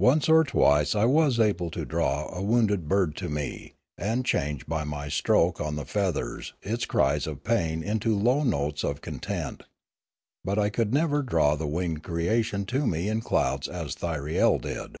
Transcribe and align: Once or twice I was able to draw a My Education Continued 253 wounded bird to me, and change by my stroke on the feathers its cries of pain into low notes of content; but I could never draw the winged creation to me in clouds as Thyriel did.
Once 0.00 0.28
or 0.28 0.42
twice 0.42 0.92
I 0.96 1.04
was 1.04 1.38
able 1.38 1.70
to 1.70 1.84
draw 1.84 2.06
a 2.06 2.14
My 2.14 2.16
Education 2.64 2.66
Continued 2.66 2.88
253 2.88 2.88
wounded 2.88 2.88
bird 2.88 3.16
to 3.16 3.28
me, 3.62 3.74
and 3.96 4.24
change 4.26 4.66
by 4.66 4.82
my 4.82 5.08
stroke 5.08 5.60
on 5.60 5.76
the 5.76 5.84
feathers 5.84 6.54
its 6.62 6.84
cries 6.84 7.28
of 7.28 7.44
pain 7.44 7.80
into 7.84 8.18
low 8.18 8.42
notes 8.42 8.82
of 8.82 9.00
content; 9.02 9.62
but 10.44 10.58
I 10.58 10.68
could 10.68 10.92
never 10.92 11.22
draw 11.22 11.54
the 11.54 11.68
winged 11.68 12.02
creation 12.02 12.64
to 12.66 12.84
me 12.88 13.08
in 13.08 13.20
clouds 13.20 13.68
as 13.68 13.94
Thyriel 13.94 14.58
did. 14.60 14.96